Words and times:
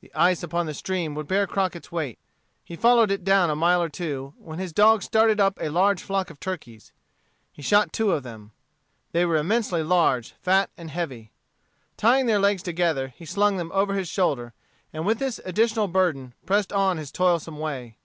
The 0.00 0.12
ice 0.16 0.42
upon 0.42 0.66
the 0.66 0.74
stream 0.74 1.14
would 1.14 1.28
bear 1.28 1.46
Crockett's 1.46 1.92
weight. 1.92 2.18
He 2.64 2.74
followed 2.74 3.12
it 3.12 3.22
down 3.22 3.50
a 3.50 3.54
mile 3.54 3.80
or 3.80 3.88
two, 3.88 4.34
when 4.36 4.58
his 4.58 4.72
dogs 4.72 5.04
started 5.04 5.38
up 5.38 5.56
a 5.60 5.68
large 5.68 6.02
flock 6.02 6.28
of 6.28 6.40
turkeys. 6.40 6.90
He 7.52 7.62
shot 7.62 7.92
two 7.92 8.10
of 8.10 8.24
them. 8.24 8.50
They 9.12 9.24
were 9.24 9.36
immensely 9.36 9.84
large, 9.84 10.32
fat, 10.32 10.70
and 10.76 10.90
heavy. 10.90 11.30
Tying 11.96 12.26
their 12.26 12.40
legs 12.40 12.64
together, 12.64 13.14
he 13.16 13.24
slung 13.24 13.58
them 13.58 13.70
over 13.72 13.94
his 13.94 14.08
shoulder, 14.08 14.54
and 14.92 15.06
with 15.06 15.20
this 15.20 15.38
additional 15.44 15.86
burden 15.86 16.34
pressed 16.46 16.72
on 16.72 16.96
his 16.96 17.12
toilsome 17.12 17.56
way. 17.60 17.96